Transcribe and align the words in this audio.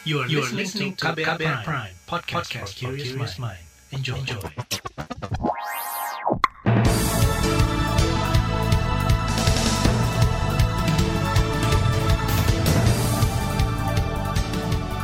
You 0.00 0.24
are, 0.24 0.28
you 0.32 0.40
are 0.40 0.48
listening 0.56 0.96
to 0.96 1.12
KBR, 1.12 1.36
KBR 1.36 1.60
Prime, 1.60 1.60
Prime 1.60 1.94
podcast, 2.08 2.48
podcast 2.48 2.72
for 2.72 2.96
curious 2.96 3.36
mind. 3.36 3.60
Enjoy. 3.92 4.16
Enjoy. 4.16 4.40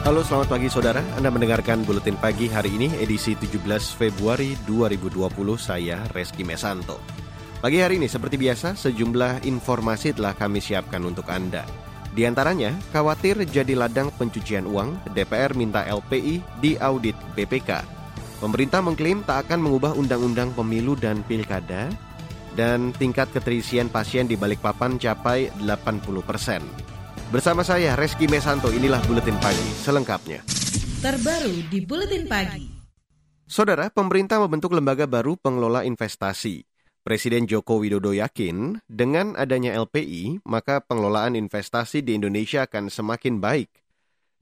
Halo 0.00 0.24
selamat 0.24 0.48
pagi 0.48 0.72
saudara, 0.72 1.04
Anda 1.20 1.28
mendengarkan 1.28 1.84
Buletin 1.84 2.16
Pagi 2.16 2.48
hari 2.48 2.72
ini 2.72 2.88
edisi 2.96 3.36
17 3.36 3.68
Februari 4.00 4.56
2020, 4.64 5.28
saya 5.60 6.08
Reski 6.16 6.40
Mesanto. 6.40 6.96
Pagi 7.60 7.84
hari 7.84 8.00
ini 8.00 8.08
seperti 8.08 8.40
biasa 8.40 8.72
sejumlah 8.72 9.44
informasi 9.44 10.16
telah 10.16 10.32
kami 10.32 10.64
siapkan 10.64 11.04
untuk 11.04 11.28
Anda. 11.28 11.68
Di 12.16 12.24
antaranya, 12.24 12.72
khawatir 12.96 13.44
jadi 13.44 13.76
ladang 13.76 14.08
pencucian 14.16 14.64
uang, 14.64 15.12
DPR 15.12 15.52
minta 15.52 15.84
LPI 15.84 16.40
di 16.64 16.80
audit 16.80 17.12
BPK. 17.36 17.84
Pemerintah 18.40 18.80
mengklaim 18.80 19.20
tak 19.20 19.44
akan 19.44 19.60
mengubah 19.60 19.92
undang-undang 19.92 20.48
pemilu 20.56 20.96
dan 20.96 21.20
pilkada, 21.28 21.92
dan 22.56 22.96
tingkat 22.96 23.28
keterisian 23.36 23.92
pasien 23.92 24.24
di 24.24 24.32
Balikpapan 24.32 24.96
capai 24.96 25.52
80 25.60 26.24
persen. 26.24 26.64
Bersama 27.28 27.60
saya 27.60 27.92
Reski 27.92 28.24
Mesanto, 28.32 28.72
inilah 28.72 29.04
Buletin 29.04 29.36
Pagi 29.36 29.68
selengkapnya. 29.84 30.40
Terbaru 31.04 31.68
di 31.68 31.84
Buletin 31.84 32.24
Pagi. 32.24 32.64
Saudara, 33.44 33.92
pemerintah 33.92 34.40
membentuk 34.40 34.72
lembaga 34.72 35.04
baru 35.04 35.36
pengelola 35.36 35.84
investasi. 35.84 36.64
Presiden 37.06 37.46
Joko 37.46 37.78
Widodo 37.78 38.10
yakin 38.10 38.82
dengan 38.90 39.38
adanya 39.38 39.78
LPI, 39.78 40.42
maka 40.42 40.82
pengelolaan 40.82 41.38
investasi 41.38 42.02
di 42.02 42.18
Indonesia 42.18 42.66
akan 42.66 42.90
semakin 42.90 43.38
baik. 43.38 43.70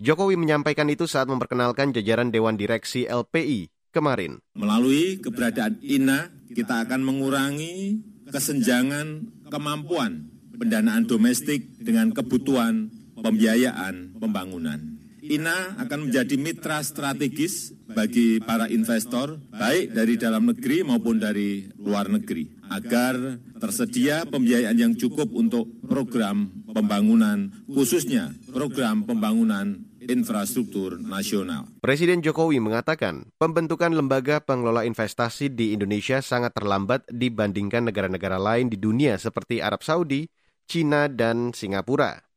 Jokowi 0.00 0.40
menyampaikan 0.40 0.88
itu 0.88 1.04
saat 1.04 1.28
memperkenalkan 1.28 1.92
jajaran 1.92 2.32
Dewan 2.32 2.56
Direksi 2.56 3.04
LPI 3.04 3.68
kemarin. 3.92 4.40
Melalui 4.56 5.20
keberadaan 5.20 5.76
INA, 5.84 6.32
kita 6.56 6.88
akan 6.88 7.04
mengurangi 7.04 8.00
kesenjangan 8.32 9.28
kemampuan 9.52 10.32
pendanaan 10.56 11.04
domestik 11.04 11.68
dengan 11.84 12.16
kebutuhan 12.16 12.88
pembiayaan 13.20 14.16
pembangunan. 14.16 14.93
INA 15.24 15.80
akan 15.80 16.08
menjadi 16.08 16.36
mitra 16.36 16.84
strategis 16.84 17.72
bagi 17.88 18.44
para 18.44 18.68
investor, 18.68 19.40
baik 19.48 19.96
dari 19.96 20.20
dalam 20.20 20.52
negeri 20.52 20.84
maupun 20.84 21.16
dari 21.16 21.64
luar 21.80 22.12
negeri, 22.12 22.52
agar 22.68 23.40
tersedia 23.56 24.28
pembiayaan 24.28 24.76
yang 24.76 24.92
cukup 24.92 25.32
untuk 25.32 25.64
program 25.88 26.52
pembangunan, 26.68 27.48
khususnya 27.64 28.36
program 28.52 29.08
pembangunan 29.08 29.80
infrastruktur 30.04 31.00
nasional. 31.00 31.72
Presiden 31.80 32.20
Jokowi 32.20 32.60
mengatakan 32.60 33.32
pembentukan 33.40 33.96
lembaga 33.96 34.44
pengelola 34.44 34.84
investasi 34.84 35.48
di 35.48 35.72
Indonesia 35.72 36.20
sangat 36.20 36.52
terlambat 36.52 37.08
dibandingkan 37.08 37.88
negara-negara 37.88 38.36
lain 38.36 38.68
di 38.68 38.76
dunia 38.76 39.16
seperti 39.16 39.64
Arab 39.64 39.80
Saudi, 39.80 40.28
Cina, 40.68 41.08
dan 41.08 41.56
Singapura. 41.56 42.33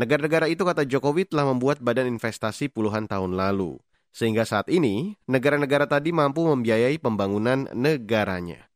Negara-negara 0.00 0.48
itu 0.48 0.64
kata 0.64 0.88
Jokowi 0.88 1.28
telah 1.28 1.52
membuat 1.52 1.84
badan 1.84 2.08
investasi 2.08 2.72
puluhan 2.72 3.04
tahun 3.04 3.36
lalu. 3.36 3.76
Sehingga 4.16 4.48
saat 4.48 4.72
ini, 4.72 5.20
negara-negara 5.28 5.84
tadi 5.84 6.08
mampu 6.08 6.40
membiayai 6.48 6.96
pembangunan 6.96 7.68
negaranya. 7.76 8.72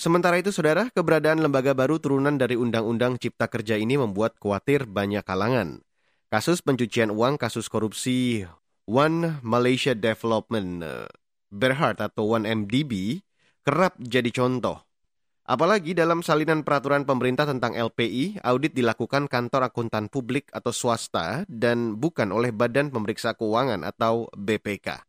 Sementara 0.00 0.40
itu, 0.40 0.48
saudara, 0.48 0.88
keberadaan 0.88 1.44
lembaga 1.44 1.76
baru 1.76 2.00
turunan 2.00 2.40
dari 2.40 2.56
Undang-Undang 2.56 3.20
Cipta 3.20 3.52
Kerja 3.52 3.76
ini 3.76 4.00
membuat 4.00 4.40
khawatir 4.40 4.88
banyak 4.88 5.20
kalangan. 5.28 5.84
Kasus 6.32 6.64
pencucian 6.64 7.12
uang, 7.12 7.36
kasus 7.36 7.68
korupsi 7.68 8.48
One 8.88 9.44
Malaysia 9.44 9.92
Development 9.92 10.80
eh, 10.80 11.08
Berhad 11.52 12.00
atau 12.00 12.32
One 12.32 12.48
MDB 12.48 13.20
kerap 13.60 14.00
jadi 14.00 14.32
contoh. 14.32 14.80
Apalagi 15.52 15.92
dalam 15.92 16.24
salinan 16.24 16.64
peraturan 16.64 17.04
pemerintah 17.04 17.44
tentang 17.44 17.76
LPI, 17.76 18.40
audit 18.40 18.72
dilakukan 18.72 19.28
kantor 19.28 19.68
akuntan 19.68 20.08
publik 20.08 20.48
atau 20.48 20.72
swasta 20.72 21.44
dan 21.44 22.00
bukan 22.00 22.32
oleh 22.32 22.56
Badan 22.56 22.88
Pemeriksa 22.88 23.36
Keuangan 23.36 23.84
atau 23.84 24.32
BPK. 24.32 25.04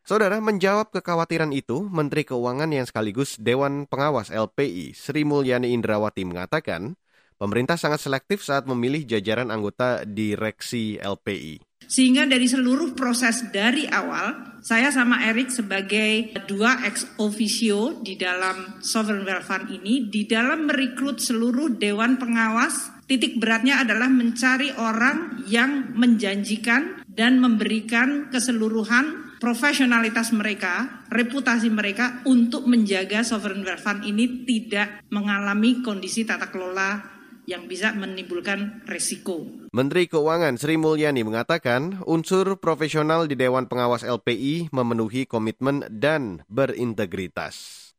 Saudara 0.00 0.40
menjawab 0.40 0.88
kekhawatiran 0.96 1.52
itu, 1.52 1.84
Menteri 1.92 2.24
Keuangan 2.24 2.72
yang 2.72 2.88
sekaligus 2.88 3.36
Dewan 3.36 3.84
Pengawas 3.84 4.32
LPI, 4.32 4.96
Sri 4.96 5.28
Mulyani 5.28 5.76
Indrawati 5.76 6.24
mengatakan, 6.24 6.96
pemerintah 7.40 7.80
sangat 7.80 8.04
selektif 8.04 8.44
saat 8.44 8.68
memilih 8.68 9.08
jajaran 9.08 9.48
anggota 9.48 10.04
direksi 10.04 11.00
LPI. 11.00 11.64
Sehingga 11.88 12.28
dari 12.28 12.44
seluruh 12.44 12.92
proses 12.92 13.48
dari 13.48 13.88
awal, 13.88 14.60
saya 14.60 14.92
sama 14.92 15.24
Erik 15.24 15.48
sebagai 15.48 16.36
dua 16.44 16.84
ex 16.84 17.08
officio 17.16 17.96
di 18.04 18.20
dalam 18.20 18.84
Sovereign 18.84 19.24
Wealth 19.24 19.48
Fund 19.48 19.72
ini, 19.72 20.06
di 20.12 20.28
dalam 20.28 20.68
merekrut 20.68 21.18
seluruh 21.18 21.80
dewan 21.80 22.20
pengawas, 22.20 22.92
titik 23.08 23.40
beratnya 23.40 23.80
adalah 23.80 24.12
mencari 24.12 24.70
orang 24.76 25.42
yang 25.48 25.96
menjanjikan 25.96 27.02
dan 27.08 27.40
memberikan 27.40 28.28
keseluruhan 28.28 29.34
profesionalitas 29.40 30.30
mereka, 30.36 31.08
reputasi 31.08 31.72
mereka 31.72 32.20
untuk 32.28 32.68
menjaga 32.68 33.24
Sovereign 33.24 33.64
Wealth 33.64 33.82
Fund 33.82 34.04
ini 34.04 34.44
tidak 34.44 35.02
mengalami 35.08 35.80
kondisi 35.80 36.28
tata 36.28 36.52
kelola 36.52 37.19
yang 37.50 37.66
bisa 37.66 37.90
menimbulkan 37.90 38.86
resiko. 38.86 39.42
Menteri 39.74 40.06
Keuangan 40.06 40.54
Sri 40.54 40.78
Mulyani 40.78 41.26
mengatakan 41.26 41.98
unsur 42.06 42.62
profesional 42.62 43.26
di 43.26 43.34
Dewan 43.34 43.66
Pengawas 43.66 44.06
LPI 44.06 44.70
memenuhi 44.70 45.26
komitmen 45.26 45.82
dan 45.90 46.46
berintegritas. 46.46 47.90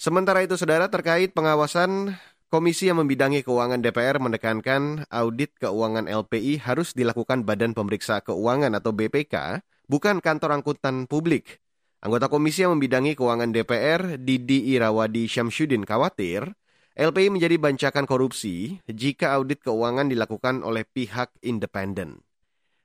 Sementara 0.00 0.40
itu, 0.40 0.56
saudara, 0.56 0.88
terkait 0.88 1.36
pengawasan 1.36 2.16
Komisi 2.46 2.86
yang 2.86 3.02
membidangi 3.02 3.42
keuangan 3.42 3.82
DPR 3.82 4.22
menekankan 4.22 5.02
audit 5.10 5.58
keuangan 5.58 6.06
LPI 6.06 6.62
harus 6.62 6.94
dilakukan 6.94 7.42
Badan 7.42 7.74
Pemeriksa 7.74 8.22
Keuangan 8.22 8.70
atau 8.70 8.94
BPK, 8.94 9.66
bukan 9.90 10.22
kantor 10.22 10.62
angkutan 10.62 11.10
publik. 11.10 11.58
Anggota 11.98 12.30
komisi 12.30 12.62
yang 12.62 12.78
membidangi 12.78 13.18
keuangan 13.18 13.50
DPR, 13.50 14.22
Didi 14.22 14.70
Irawadi 14.78 15.26
Syamsuddin 15.26 15.82
khawatir 15.82 16.54
LPI 16.96 17.28
menjadi 17.28 17.60
bancakan 17.60 18.08
korupsi 18.08 18.80
jika 18.88 19.36
audit 19.36 19.60
keuangan 19.60 20.08
dilakukan 20.08 20.64
oleh 20.64 20.88
pihak 20.88 21.28
independen. 21.44 22.24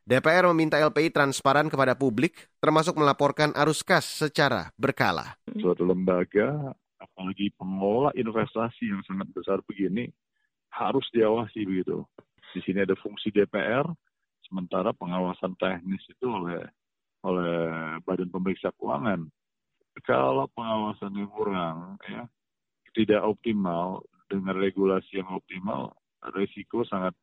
DPR 0.04 0.52
meminta 0.52 0.76
LPI 0.84 1.16
transparan 1.16 1.72
kepada 1.72 1.96
publik, 1.96 2.52
termasuk 2.60 3.00
melaporkan 3.00 3.56
arus 3.56 3.88
kas 3.88 4.04
secara 4.04 4.68
berkala. 4.76 5.40
Suatu 5.56 5.88
lembaga, 5.88 6.76
apalagi 7.00 7.56
pengelola 7.56 8.12
investasi 8.12 8.92
yang 8.92 9.00
sangat 9.08 9.32
besar 9.32 9.64
begini, 9.64 10.12
harus 10.76 11.08
diawasi 11.16 11.64
begitu. 11.64 12.04
Di 12.52 12.60
sini 12.68 12.84
ada 12.84 13.00
fungsi 13.00 13.32
DPR, 13.32 13.88
sementara 14.44 14.92
pengawasan 14.92 15.56
teknis 15.56 16.04
itu 16.12 16.28
oleh 16.28 16.60
oleh 17.24 17.96
Badan 18.04 18.28
Pemeriksa 18.28 18.76
Keuangan. 18.76 19.24
Kalau 20.04 20.52
pengawasannya 20.52 21.26
kurang, 21.32 21.96
ya 22.12 22.28
tidak 22.92 23.24
optimal 23.24 24.04
dengan 24.28 24.56
regulasi 24.56 25.20
yang 25.20 25.30
optimal 25.32 25.96
resiko 26.36 26.86
sangat 26.88 27.16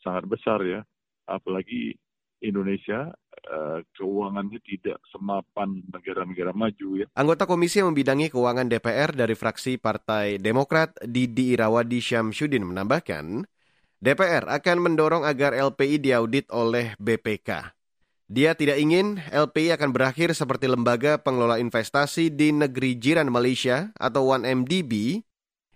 sangat 0.00 0.24
besar 0.28 0.60
ya 0.64 0.80
apalagi 1.28 1.96
Indonesia 2.44 3.08
uh, 3.48 3.80
keuangannya 3.96 4.60
tidak 4.60 5.00
semapan 5.08 5.80
negara-negara 5.88 6.52
maju 6.52 6.88
ya. 7.00 7.06
Anggota 7.16 7.48
komisi 7.48 7.80
yang 7.80 7.96
membidangi 7.96 8.28
keuangan 8.28 8.68
DPR 8.68 9.16
dari 9.16 9.32
fraksi 9.32 9.80
Partai 9.80 10.36
Demokrat 10.36 11.00
Didi 11.00 11.56
Irawadi 11.56 12.04
Syamsuddin 12.04 12.68
menambahkan, 12.68 13.48
DPR 13.96 14.44
akan 14.52 14.76
mendorong 14.84 15.24
agar 15.24 15.56
LPI 15.56 16.04
diaudit 16.04 16.52
oleh 16.52 16.92
BPK. 17.00 17.72
Dia 18.24 18.56
tidak 18.56 18.80
ingin 18.80 19.20
LPI 19.28 19.76
akan 19.76 19.92
berakhir 19.92 20.32
seperti 20.32 20.64
lembaga 20.64 21.20
pengelola 21.20 21.60
investasi 21.60 22.32
di 22.32 22.56
negeri 22.56 22.96
jiran 22.96 23.28
Malaysia 23.28 23.92
atau 24.00 24.32
1MDB 24.32 25.20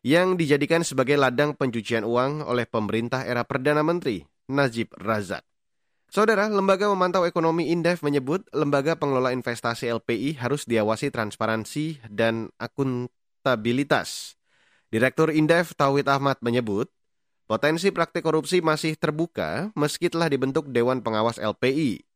yang 0.01 0.41
dijadikan 0.41 0.81
sebagai 0.81 1.21
ladang 1.21 1.53
pencucian 1.53 2.09
uang 2.09 2.41
oleh 2.49 2.65
pemerintah 2.65 3.29
era 3.29 3.45
Perdana 3.45 3.85
Menteri 3.85 4.25
Najib 4.49 4.97
Razak. 4.97 5.45
Saudara, 6.09 6.49
Lembaga 6.49 6.89
Memantau 6.89 7.29
Ekonomi 7.29 7.69
Indef 7.69 8.01
menyebut 8.01 8.41
lembaga 8.57 8.97
pengelola 8.97 9.29
investasi 9.37 9.93
LPI 9.93 10.41
harus 10.41 10.65
diawasi 10.65 11.13
transparansi 11.13 12.01
dan 12.09 12.49
akuntabilitas. 12.57 14.41
Direktur 14.89 15.29
Indef 15.37 15.77
Tauhid 15.77 16.09
Ahmad 16.09 16.41
menyebut, 16.41 16.89
potensi 17.45 17.93
praktik 17.93 18.25
korupsi 18.25 18.65
masih 18.65 18.97
terbuka 18.97 19.69
meski 19.77 20.09
telah 20.09 20.33
dibentuk 20.33 20.73
Dewan 20.73 21.05
Pengawas 21.05 21.37
LPI. 21.37 22.08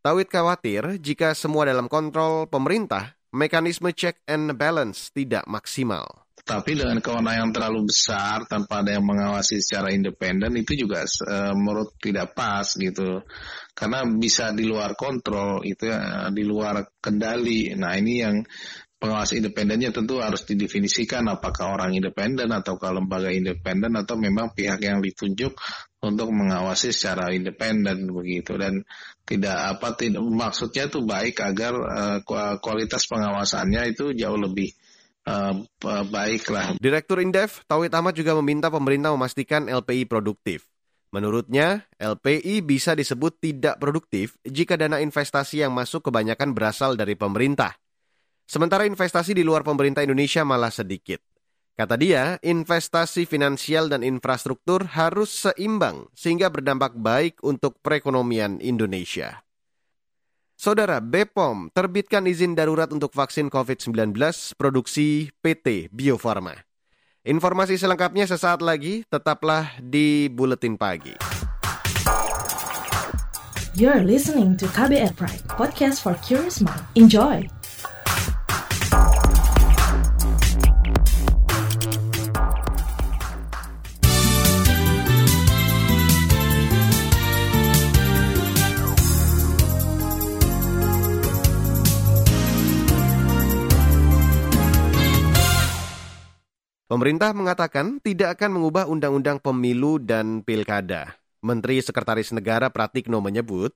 Tauhid 0.00 0.32
khawatir 0.32 0.96
jika 0.96 1.36
semua 1.36 1.68
dalam 1.68 1.84
kontrol 1.84 2.48
pemerintah, 2.48 3.20
mekanisme 3.36 3.92
check 3.92 4.24
and 4.24 4.56
balance 4.56 5.12
tidak 5.12 5.44
maksimal 5.44 6.24
Tapi 6.40 6.72
dengan 6.72 7.04
kewenangan 7.04 7.36
yang 7.36 7.52
terlalu 7.52 7.80
besar 7.84 8.48
tanpa 8.48 8.80
ada 8.80 8.96
yang 8.96 9.04
mengawasi 9.04 9.60
secara 9.60 9.92
independen 9.92 10.56
itu 10.56 10.72
juga 10.72 11.04
uh, 11.04 11.52
menurut 11.52 12.00
tidak 12.00 12.32
pas 12.32 12.64
gitu. 12.64 13.20
Karena 13.76 14.08
bisa 14.08 14.50
di 14.56 14.64
luar 14.64 14.96
kontrol 14.96 15.60
itu 15.68 15.92
ya, 15.92 16.32
di 16.32 16.48
luar 16.48 16.96
kendali. 16.96 17.76
Nah 17.76 17.92
ini 17.92 18.24
yang 18.24 18.40
pengawas 19.00 19.32
independennya 19.32 19.96
tentu 19.96 20.20
harus 20.20 20.44
didefinisikan 20.44 21.24
apakah 21.32 21.72
orang 21.72 21.96
independen 21.96 22.52
atau 22.52 22.76
lembaga 22.76 23.32
independen 23.32 23.96
atau 23.96 24.20
memang 24.20 24.52
pihak 24.52 24.76
yang 24.84 25.00
ditunjuk 25.00 25.56
untuk 26.04 26.28
mengawasi 26.28 26.92
secara 26.92 27.32
independen 27.32 28.12
begitu 28.12 28.60
dan 28.60 28.84
tidak 29.24 29.56
apa 29.56 29.96
tidak 29.96 30.20
maksudnya 30.20 30.92
itu 30.92 31.00
baik 31.00 31.40
agar 31.40 31.72
uh, 31.80 32.18
kualitas 32.60 33.08
pengawasannya 33.08 33.96
itu 33.96 34.12
jauh 34.12 34.36
lebih 34.36 34.68
uh, 35.24 35.64
baiklah. 36.04 36.76
Direktur 36.76 37.24
Indef 37.24 37.64
Tauhid 37.64 37.96
Ahmad 37.96 38.12
juga 38.12 38.36
meminta 38.36 38.68
pemerintah 38.68 39.16
memastikan 39.16 39.64
LPI 39.64 40.04
produktif. 40.04 40.68
Menurutnya, 41.10 41.90
LPI 41.98 42.62
bisa 42.62 42.94
disebut 42.94 43.42
tidak 43.42 43.82
produktif 43.82 44.38
jika 44.46 44.78
dana 44.78 45.02
investasi 45.02 45.58
yang 45.66 45.74
masuk 45.74 46.06
kebanyakan 46.06 46.54
berasal 46.54 46.94
dari 46.94 47.18
pemerintah. 47.18 47.79
Sementara 48.50 48.82
investasi 48.82 49.30
di 49.30 49.46
luar 49.46 49.62
pemerintah 49.62 50.02
Indonesia 50.02 50.42
malah 50.42 50.74
sedikit. 50.74 51.22
Kata 51.78 51.94
dia, 51.94 52.34
investasi 52.42 53.22
finansial 53.22 53.86
dan 53.86 54.02
infrastruktur 54.02 54.90
harus 54.90 55.30
seimbang 55.30 56.10
sehingga 56.18 56.50
berdampak 56.50 56.98
baik 56.98 57.38
untuk 57.46 57.78
perekonomian 57.78 58.58
Indonesia. 58.58 59.46
Saudara 60.58 60.98
BPOM 60.98 61.70
terbitkan 61.70 62.26
izin 62.26 62.58
darurat 62.58 62.90
untuk 62.90 63.14
vaksin 63.14 63.54
COVID-19 63.54 64.18
produksi 64.58 65.30
PT 65.38 65.94
Bio 65.94 66.18
Farma. 66.18 66.58
Informasi 67.22 67.78
selengkapnya 67.78 68.26
sesaat 68.26 68.66
lagi, 68.66 69.06
tetaplah 69.06 69.78
di 69.78 70.26
Buletin 70.26 70.74
Pagi. 70.74 71.14
You're 73.78 74.02
listening 74.02 74.58
to 74.58 74.66
KBR 74.74 75.14
Pride, 75.14 75.46
podcast 75.46 76.02
for 76.02 76.18
curious 76.26 76.58
mind. 76.58 76.82
Enjoy! 76.98 77.59
Pemerintah 96.90 97.30
mengatakan 97.30 98.02
tidak 98.02 98.34
akan 98.34 98.58
mengubah 98.58 98.90
undang-undang 98.90 99.38
pemilu 99.38 100.02
dan 100.02 100.42
pilkada. 100.42 101.14
Menteri 101.38 101.78
Sekretaris 101.78 102.34
Negara 102.34 102.66
Pratikno 102.66 103.22
menyebut, 103.22 103.70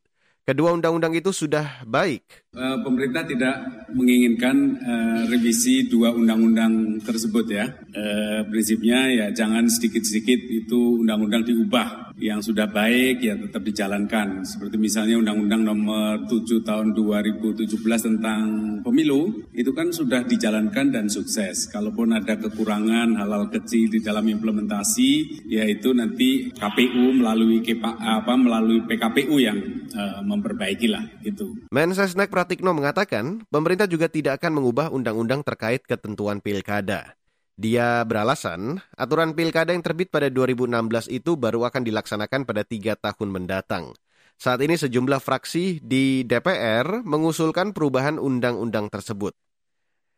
kedua 0.45 0.77
undang-undang 0.77 1.17
itu 1.17 1.33
sudah 1.33 1.83
baik. 1.89 2.45
Eh, 2.55 2.79
pemerintah 2.87 3.27
tidak 3.27 3.57
menginginkan 3.91 4.79
uh, 4.79 5.23
revisi 5.27 5.91
dua 5.91 6.15
undang-undang 6.15 7.03
tersebut 7.03 7.51
ya. 7.51 7.67
Uh, 7.91 8.47
prinsipnya 8.47 9.11
ya 9.11 9.27
jangan 9.35 9.67
sedikit-sedikit 9.67 10.39
itu 10.39 11.03
undang-undang 11.03 11.43
diubah 11.43 12.15
yang 12.23 12.39
sudah 12.39 12.71
baik 12.71 13.27
ya 13.27 13.35
tetap 13.35 13.63
dijalankan. 13.67 14.47
Seperti 14.47 14.79
misalnya 14.79 15.19
Undang-Undang 15.19 15.63
Nomor 15.67 16.31
7 16.31 16.63
Tahun 16.63 16.95
2017 16.95 17.67
tentang 17.83 18.43
Pemilu 18.87 19.51
itu 19.51 19.75
kan 19.75 19.91
sudah 19.91 20.23
dijalankan 20.23 20.95
dan 20.95 21.11
sukses. 21.11 21.67
Kalaupun 21.67 22.15
ada 22.15 22.39
kekurangan 22.39 23.19
hal-hal 23.19 23.51
kecil 23.51 23.91
di 23.91 23.99
dalam 23.99 24.31
implementasi, 24.31 25.43
yaitu 25.51 25.91
nanti 25.91 26.55
KPU 26.55 27.19
melalui 27.19 27.65
KPA, 27.65 28.23
apa 28.23 28.39
melalui 28.39 28.87
PKPU 28.87 29.37
yang 29.43 29.59
uh, 29.97 30.23
memperbaiki 30.35 30.87
lah 30.91 31.07
itu. 31.23 31.55
Mensesnek 31.71 32.29
Pratikno 32.29 32.75
mengatakan, 32.75 33.47
pemerintah 33.49 33.87
juga 33.87 34.11
tidak 34.11 34.43
akan 34.43 34.61
mengubah 34.61 34.91
undang-undang 34.91 35.47
terkait 35.47 35.87
ketentuan 35.87 36.43
pilkada. 36.43 37.15
Dia 37.55 38.03
beralasan, 38.03 38.83
aturan 38.99 39.39
pilkada 39.39 39.71
yang 39.71 39.87
terbit 39.87 40.11
pada 40.11 40.27
2016 40.27 41.07
itu 41.07 41.39
baru 41.39 41.63
akan 41.71 41.87
dilaksanakan 41.87 42.43
pada 42.43 42.67
tiga 42.67 42.99
tahun 42.99 43.31
mendatang. 43.31 43.95
Saat 44.35 44.59
ini 44.67 44.75
sejumlah 44.75 45.23
fraksi 45.23 45.79
di 45.79 46.27
DPR 46.27 47.07
mengusulkan 47.07 47.71
perubahan 47.71 48.19
undang-undang 48.19 48.91
tersebut. 48.91 49.39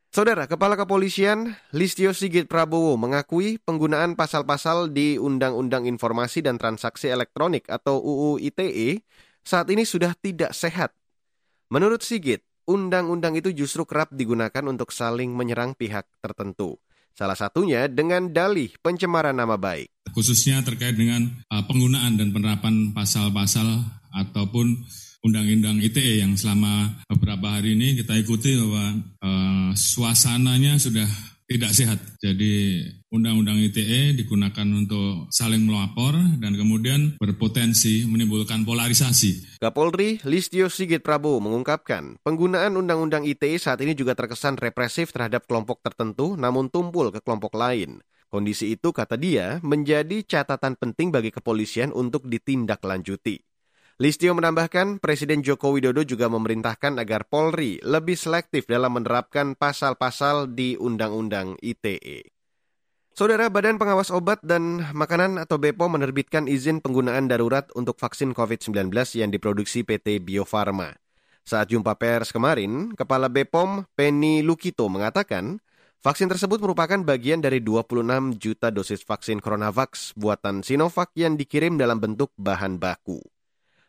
Saudara, 0.08 0.48
Kepala 0.48 0.80
Kepolisian 0.80 1.52
Listio 1.76 2.16
Sigit 2.16 2.48
Prabowo 2.48 2.96
mengakui 2.96 3.60
penggunaan 3.60 4.16
pasal-pasal 4.16 4.88
di 4.88 5.20
Undang-Undang 5.20 5.84
Informasi 5.84 6.40
dan 6.40 6.56
Transaksi 6.56 7.12
Elektronik 7.12 7.68
atau 7.68 8.00
UU 8.00 8.40
ITE 8.40 9.04
saat 9.46 9.70
ini 9.70 9.86
sudah 9.86 10.10
tidak 10.18 10.50
sehat. 10.50 10.90
Menurut 11.70 12.02
Sigit, 12.02 12.42
undang-undang 12.66 13.38
itu 13.38 13.54
justru 13.54 13.86
kerap 13.86 14.10
digunakan 14.10 14.66
untuk 14.66 14.90
saling 14.90 15.30
menyerang 15.30 15.78
pihak 15.78 16.10
tertentu. 16.18 16.82
Salah 17.16 17.38
satunya 17.38 17.86
dengan 17.88 18.28
dalih 18.28 18.74
pencemaran 18.82 19.38
nama 19.38 19.56
baik. 19.56 19.88
Khususnya 20.12 20.60
terkait 20.66 20.98
dengan 20.98 21.30
uh, 21.48 21.64
penggunaan 21.64 22.18
dan 22.18 22.28
penerapan 22.34 22.92
pasal-pasal 22.92 23.86
ataupun 24.12 24.84
undang-undang 25.24 25.80
ITE 25.80 26.20
yang 26.20 26.36
selama 26.36 27.02
beberapa 27.08 27.56
hari 27.56 27.72
ini 27.78 27.96
kita 28.02 28.18
ikuti 28.20 28.52
bahwa 28.60 29.00
uh, 29.24 29.70
suasananya 29.72 30.76
sudah 30.76 31.08
tidak 31.46 31.72
sehat. 31.72 31.98
Jadi 32.18 32.82
Undang-Undang 33.10 33.62
ITE 33.70 34.18
digunakan 34.18 34.66
untuk 34.66 35.30
saling 35.30 35.62
melapor 35.62 36.12
dan 36.42 36.58
kemudian 36.58 37.14
berpotensi 37.22 38.04
menimbulkan 38.04 38.66
polarisasi. 38.66 39.62
Kapolri 39.62 40.18
Listio 40.26 40.66
Sigit 40.66 41.00
Prabowo 41.00 41.38
mengungkapkan, 41.38 42.18
penggunaan 42.26 42.74
Undang-Undang 42.74 43.24
ITE 43.24 43.56
saat 43.62 43.78
ini 43.80 43.94
juga 43.94 44.18
terkesan 44.18 44.58
represif 44.58 45.14
terhadap 45.14 45.46
kelompok 45.46 45.80
tertentu 45.80 46.34
namun 46.34 46.68
tumpul 46.68 47.14
ke 47.14 47.22
kelompok 47.22 47.54
lain. 47.54 48.02
Kondisi 48.26 48.74
itu, 48.74 48.90
kata 48.90 49.14
dia, 49.14 49.62
menjadi 49.62 50.20
catatan 50.26 50.74
penting 50.74 51.14
bagi 51.14 51.30
kepolisian 51.30 51.94
untuk 51.94 52.26
ditindaklanjuti. 52.26 53.55
Listio 53.96 54.36
menambahkan, 54.36 55.00
Presiden 55.00 55.40
Joko 55.40 55.72
Widodo 55.72 56.04
juga 56.04 56.28
memerintahkan 56.28 57.00
agar 57.00 57.24
Polri 57.24 57.80
lebih 57.80 58.12
selektif 58.12 58.68
dalam 58.68 58.92
menerapkan 58.92 59.56
pasal-pasal 59.56 60.52
di 60.52 60.76
Undang-Undang 60.76 61.56
ITE. 61.64 62.28
Saudara 63.16 63.48
Badan 63.48 63.80
Pengawas 63.80 64.12
Obat 64.12 64.44
dan 64.44 64.84
Makanan 64.92 65.40
atau 65.40 65.56
BPOM 65.56 65.96
menerbitkan 65.96 66.44
izin 66.44 66.84
penggunaan 66.84 67.24
darurat 67.24 67.72
untuk 67.72 67.96
vaksin 67.96 68.36
COVID-19 68.36 68.92
yang 69.16 69.32
diproduksi 69.32 69.80
PT 69.80 70.20
Bio 70.20 70.44
Farma. 70.44 70.92
Saat 71.48 71.72
jumpa 71.72 71.96
pers 71.96 72.36
kemarin, 72.36 72.92
Kepala 72.92 73.32
BPOM 73.32 73.88
Penny 73.96 74.44
Lukito 74.44 74.92
mengatakan, 74.92 75.56
vaksin 76.04 76.28
tersebut 76.28 76.60
merupakan 76.60 77.00
bagian 77.00 77.40
dari 77.40 77.64
26 77.64 78.36
juta 78.36 78.68
dosis 78.68 79.00
vaksin 79.00 79.40
CoronaVax 79.40 80.20
buatan 80.20 80.60
Sinovac 80.60 81.16
yang 81.16 81.40
dikirim 81.40 81.80
dalam 81.80 81.96
bentuk 81.96 82.36
bahan 82.36 82.76
baku. 82.76 83.24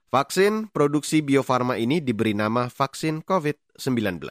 Vaksin 0.08 0.72
produksi 0.72 1.20
Bio 1.20 1.44
Farma 1.44 1.76
ini 1.76 2.00
diberi 2.00 2.32
nama 2.32 2.72
vaksin 2.72 3.28
COVID-19. 3.28 4.24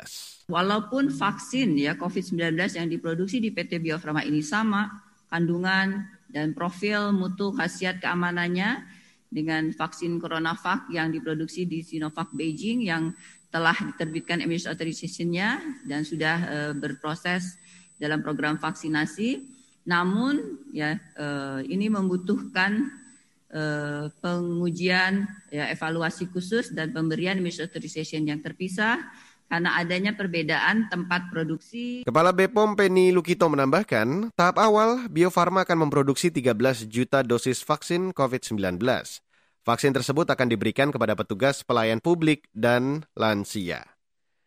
Walaupun 0.48 1.12
vaksin 1.12 1.76
ya 1.76 1.92
COVID-19 2.00 2.56
yang 2.80 2.88
diproduksi 2.88 3.44
di 3.44 3.52
PT 3.52 3.84
Bio 3.84 4.00
Farma 4.00 4.24
ini 4.24 4.40
sama 4.40 4.88
kandungan 5.28 6.00
dan 6.32 6.56
profil 6.56 7.12
mutu 7.12 7.52
khasiat 7.52 8.00
keamanannya 8.00 8.88
dengan 9.28 9.68
vaksin 9.68 10.16
CoronaVac 10.16 10.88
yang 10.96 11.12
diproduksi 11.12 11.68
di 11.68 11.84
Sinovac 11.84 12.32
Beijing 12.32 12.80
yang 12.80 13.12
telah 13.52 13.76
diterbitkan 13.76 14.40
emission 14.40 14.72
authorization-nya 14.72 15.60
dan 15.84 16.08
sudah 16.08 16.36
e, 16.40 16.58
berproses 16.72 17.60
dalam 18.00 18.24
program 18.24 18.56
vaksinasi. 18.56 19.44
Namun 19.84 20.40
ya 20.72 20.96
e, 20.96 21.26
ini 21.68 21.92
membutuhkan 21.92 22.72
eh, 22.80 23.05
pengujian 24.20 25.24
ya, 25.48 25.70
evaluasi 25.70 26.28
khusus 26.28 26.74
dan 26.74 26.92
pemberian 26.92 27.38
mission 27.40 27.64
authorization 27.64 28.26
yang 28.26 28.42
terpisah 28.42 29.00
karena 29.46 29.78
adanya 29.78 30.12
perbedaan 30.18 30.90
tempat 30.90 31.30
produksi. 31.30 32.02
Kepala 32.02 32.34
Bepom 32.34 32.74
Penny 32.74 33.14
Lukito 33.14 33.46
menambahkan, 33.46 34.34
tahap 34.34 34.58
awal 34.58 35.06
Bio 35.06 35.30
Farma 35.30 35.62
akan 35.62 35.86
memproduksi 35.86 36.34
13 36.34 36.90
juta 36.90 37.22
dosis 37.22 37.62
vaksin 37.62 38.10
COVID-19. 38.10 38.82
Vaksin 39.66 39.92
tersebut 39.94 40.26
akan 40.30 40.46
diberikan 40.46 40.94
kepada 40.94 41.18
petugas 41.18 41.66
pelayan 41.66 41.98
publik 41.98 42.46
dan 42.54 43.06
lansia. 43.18 43.95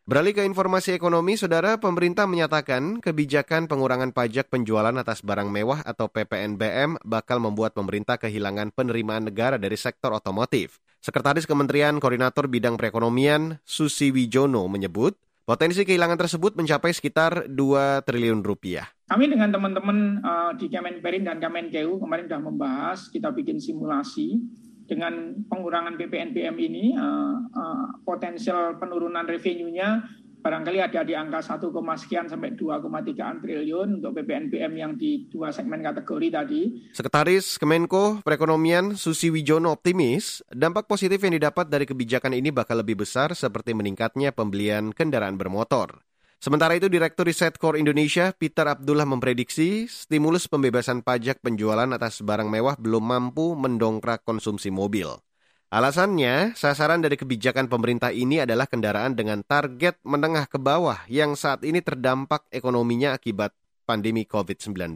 Beralih 0.09 0.33
ke 0.33 0.41
informasi 0.41 0.97
ekonomi, 0.97 1.37
saudara 1.37 1.77
pemerintah 1.77 2.25
menyatakan 2.25 2.97
kebijakan 2.97 3.69
pengurangan 3.69 4.09
pajak 4.09 4.49
penjualan 4.49 4.89
atas 4.97 5.21
barang 5.21 5.45
mewah 5.53 5.85
atau 5.85 6.09
PPNBM 6.09 6.97
bakal 7.05 7.37
membuat 7.37 7.77
pemerintah 7.77 8.17
kehilangan 8.17 8.73
penerimaan 8.73 9.29
negara 9.29 9.61
dari 9.61 9.77
sektor 9.77 10.09
otomotif. 10.17 10.81
Sekretaris 10.97 11.45
Kementerian 11.45 12.01
Koordinator 12.01 12.49
Bidang 12.49 12.73
Perekonomian 12.81 13.61
Susi 13.61 14.09
Wijono 14.09 14.65
menyebut, 14.65 15.13
potensi 15.45 15.85
kehilangan 15.85 16.25
tersebut 16.25 16.57
mencapai 16.57 16.89
sekitar 16.89 17.45
2 17.45 18.01
triliun 18.01 18.41
rupiah. 18.41 18.89
Kami 19.13 19.29
dengan 19.29 19.53
teman-teman 19.53 20.25
uh, 20.25 20.51
di 20.57 20.73
Kemenperin 20.73 21.21
dan 21.21 21.37
Kemenkeu 21.37 22.01
kemarin 22.01 22.25
sudah 22.25 22.41
membahas, 22.41 23.13
kita 23.13 23.29
bikin 23.29 23.61
simulasi 23.61 24.41
dengan 24.89 25.45
pengurangan 25.45 25.93
BPNBM 25.93 26.55
ini 26.57 26.97
uh, 26.97 27.37
uh, 27.53 27.87
potensial 28.01 28.81
penurunan 28.81 29.23
revenue-nya 29.29 30.01
barangkali 30.39 30.79
ada 30.79 31.03
di 31.03 31.13
angka 31.13 31.43
1, 31.43 31.67
sekian 31.99 32.25
sampai 32.31 32.55
2,3 32.55 33.43
triliun 33.43 33.99
untuk 33.99 34.11
BPNBM 34.15 34.73
yang 34.73 34.95
di 34.95 35.27
dua 35.27 35.51
segmen 35.51 35.83
kategori 35.83 36.27
tadi. 36.31 36.61
Sekretaris 36.95 37.59
Kemenko 37.59 38.23
Perekonomian 38.23 38.95
Susi 38.95 39.27
Wijono 39.27 39.75
optimis 39.75 40.41
dampak 40.47 40.87
positif 40.87 41.19
yang 41.21 41.35
didapat 41.35 41.67
dari 41.67 41.83
kebijakan 41.83 42.33
ini 42.39 42.55
bakal 42.55 42.79
lebih 42.79 43.03
besar 43.03 43.35
seperti 43.35 43.75
meningkatnya 43.75 44.31
pembelian 44.31 44.95
kendaraan 44.95 45.35
bermotor. 45.35 46.08
Sementara 46.39 46.71
itu, 46.71 46.87
Direktur 46.87 47.27
Riset 47.27 47.59
Core 47.59 47.83
Indonesia, 47.83 48.31
Peter 48.31 48.63
Abdullah 48.63 49.03
memprediksi 49.03 49.91
stimulus 49.91 50.47
pembebasan 50.47 51.03
pajak 51.03 51.43
penjualan 51.43 51.91
atas 51.91 52.23
barang 52.23 52.47
mewah 52.47 52.79
belum 52.79 53.03
mampu 53.03 53.59
mendongkrak 53.59 54.23
konsumsi 54.23 54.71
mobil. 54.71 55.19
Alasannya, 55.67 56.55
sasaran 56.55 57.03
dari 57.03 57.19
kebijakan 57.19 57.67
pemerintah 57.67 58.15
ini 58.15 58.39
adalah 58.39 58.71
kendaraan 58.71 59.19
dengan 59.19 59.43
target 59.43 59.99
menengah 60.07 60.47
ke 60.47 60.55
bawah 60.55 61.03
yang 61.11 61.35
saat 61.35 61.59
ini 61.67 61.83
terdampak 61.83 62.47
ekonominya 62.55 63.19
akibat 63.19 63.51
pandemi 63.83 64.23
COVID-19. 64.23 64.95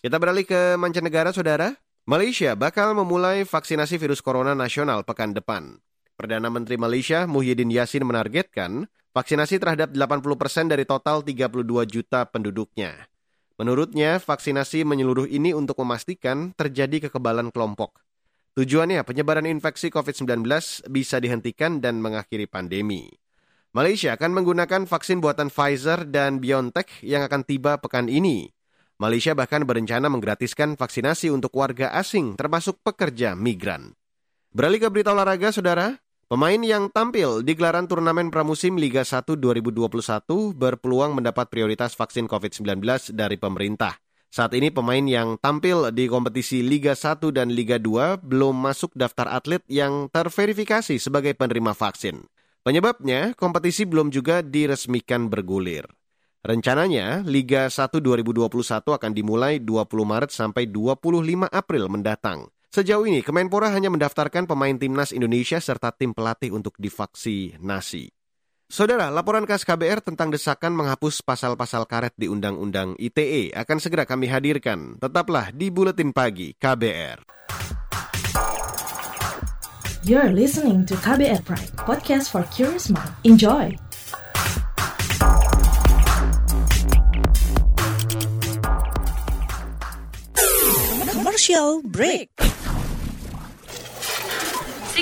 Kita 0.00 0.16
beralih 0.16 0.48
ke 0.48 0.80
mancanegara, 0.80 1.36
saudara. 1.36 1.76
Malaysia 2.08 2.56
bakal 2.56 2.96
memulai 2.96 3.44
vaksinasi 3.44 4.00
virus 4.00 4.24
corona 4.24 4.56
nasional 4.56 5.04
pekan 5.04 5.36
depan. 5.36 5.78
Perdana 6.22 6.54
Menteri 6.54 6.78
Malaysia 6.78 7.26
Muhyiddin 7.26 7.74
Yassin 7.74 8.06
menargetkan 8.06 8.86
vaksinasi 9.10 9.58
terhadap 9.58 9.90
80 9.90 10.22
persen 10.38 10.70
dari 10.70 10.86
total 10.86 11.26
32 11.26 11.66
juta 11.90 12.22
penduduknya. 12.30 13.10
Menurutnya, 13.58 14.22
vaksinasi 14.22 14.86
menyeluruh 14.86 15.26
ini 15.26 15.50
untuk 15.50 15.82
memastikan 15.82 16.54
terjadi 16.54 17.10
kekebalan 17.10 17.50
kelompok. 17.50 18.06
Tujuannya 18.54 19.02
penyebaran 19.02 19.50
infeksi 19.50 19.90
COVID-19 19.90 20.46
bisa 20.86 21.18
dihentikan 21.18 21.82
dan 21.82 21.98
mengakhiri 21.98 22.46
pandemi. 22.46 23.10
Malaysia 23.74 24.14
akan 24.14 24.30
menggunakan 24.38 24.84
vaksin 24.86 25.18
buatan 25.18 25.50
Pfizer 25.50 26.04
dan 26.06 26.38
BioNTech 26.38 27.02
yang 27.02 27.26
akan 27.26 27.42
tiba 27.42 27.82
pekan 27.82 28.06
ini. 28.06 28.52
Malaysia 29.00 29.34
bahkan 29.34 29.64
berencana 29.64 30.06
menggratiskan 30.06 30.78
vaksinasi 30.78 31.32
untuk 31.32 31.50
warga 31.58 31.90
asing 31.96 32.38
termasuk 32.38 32.78
pekerja 32.84 33.34
migran. 33.34 33.96
Beralih 34.52 34.84
ke 34.84 34.88
berita 34.92 35.16
olahraga, 35.16 35.48
saudara. 35.48 36.01
Pemain 36.32 36.56
yang 36.64 36.88
tampil 36.88 37.44
di 37.44 37.52
gelaran 37.52 37.84
turnamen 37.84 38.32
pramusim 38.32 38.80
Liga 38.80 39.04
1 39.04 39.36
2021 39.36 39.92
berpeluang 40.56 41.12
mendapat 41.12 41.52
prioritas 41.52 41.92
vaksin 41.92 42.24
COVID-19 42.24 42.80
dari 43.12 43.36
pemerintah. 43.36 44.00
Saat 44.32 44.56
ini 44.56 44.72
pemain 44.72 45.04
yang 45.04 45.36
tampil 45.36 45.92
di 45.92 46.08
kompetisi 46.08 46.64
Liga 46.64 46.96
1 46.96 47.36
dan 47.36 47.52
Liga 47.52 47.76
2 47.76 48.24
belum 48.24 48.64
masuk 48.64 48.96
daftar 48.96 49.28
atlet 49.28 49.60
yang 49.68 50.08
terverifikasi 50.08 50.96
sebagai 50.96 51.36
penerima 51.36 51.76
vaksin. 51.76 52.24
Penyebabnya, 52.64 53.36
kompetisi 53.36 53.84
belum 53.84 54.08
juga 54.08 54.40
diresmikan 54.40 55.28
bergulir. 55.28 55.84
Rencananya, 56.40 57.20
Liga 57.28 57.68
1 57.68 58.00
2021 58.00 58.48
akan 58.80 59.12
dimulai 59.12 59.60
20 59.60 59.84
Maret 59.84 60.32
sampai 60.32 60.64
25 60.64 61.52
April 61.52 61.92
mendatang. 61.92 62.48
Sejauh 62.72 63.04
ini, 63.04 63.20
Kemenpora 63.20 63.68
hanya 63.68 63.92
mendaftarkan 63.92 64.48
pemain 64.48 64.72
timnas 64.72 65.12
Indonesia 65.12 65.60
serta 65.60 65.92
tim 65.92 66.16
pelatih 66.16 66.56
untuk 66.56 66.72
divaksinasi. 66.80 68.08
Saudara, 68.64 69.12
laporan 69.12 69.44
khas 69.44 69.68
KBR 69.68 70.00
tentang 70.00 70.32
desakan 70.32 70.72
menghapus 70.72 71.20
pasal-pasal 71.20 71.84
karet 71.84 72.16
di 72.16 72.32
Undang-Undang 72.32 72.96
ITE 72.96 73.52
akan 73.52 73.76
segera 73.76 74.08
kami 74.08 74.24
hadirkan. 74.24 74.96
Tetaplah 74.96 75.52
di 75.52 75.68
Buletin 75.68 76.16
Pagi 76.16 76.56
KBR. 76.56 77.20
You're 80.08 80.32
listening 80.32 80.88
to 80.88 80.96
KBR 80.96 81.44
Pride, 81.44 81.76
podcast 81.76 82.32
for 82.32 82.48
curious 82.48 82.88
mind. 82.88 83.12
Enjoy! 83.28 83.76
Commercial 91.12 91.84
break. 91.84 92.32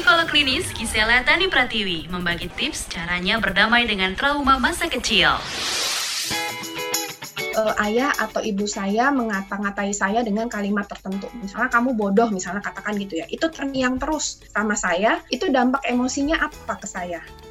Psikolog 0.01 0.33
klinis 0.33 0.65
Gisela 0.73 1.21
Tani 1.29 1.53
Pratiwi 1.53 2.09
membagi 2.09 2.49
tips 2.57 2.89
caranya 2.89 3.37
berdamai 3.37 3.85
dengan 3.85 4.17
trauma 4.17 4.57
masa 4.57 4.89
kecil. 4.89 5.29
Uh, 7.53 7.77
ayah 7.85 8.09
atau 8.17 8.41
ibu 8.41 8.65
saya 8.65 9.13
mengata-ngatai 9.13 9.93
saya 9.93 10.25
dengan 10.25 10.49
kalimat 10.49 10.89
tertentu. 10.89 11.29
Misalnya 11.37 11.69
kamu 11.69 12.01
bodoh, 12.01 12.33
misalnya 12.33 12.65
katakan 12.65 12.97
gitu 12.97 13.21
ya. 13.21 13.29
Itu 13.29 13.53
terngiang 13.53 14.01
terus 14.01 14.41
sama 14.49 14.73
saya, 14.73 15.21
itu 15.29 15.53
dampak 15.53 15.85
emosinya 15.85 16.49
apa 16.49 16.81
ke 16.81 16.89
saya? 16.89 17.21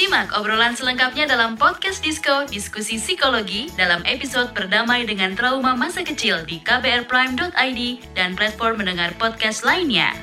Simak 0.00 0.32
obrolan 0.32 0.72
selengkapnya 0.72 1.28
dalam 1.28 1.60
podcast 1.60 2.00
Disko 2.00 2.48
Diskusi 2.48 2.96
Psikologi 2.96 3.68
dalam 3.76 4.00
episode 4.08 4.48
Berdamai 4.56 5.04
dengan 5.04 5.36
Trauma 5.36 5.76
Masa 5.76 6.00
Kecil 6.00 6.40
di 6.48 6.56
kbrprime.id 6.64 7.80
dan 8.16 8.32
platform 8.32 8.80
mendengar 8.80 9.12
podcast 9.20 9.60
lainnya. 9.60 10.16